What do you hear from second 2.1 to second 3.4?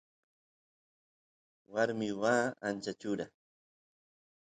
waa ancha chura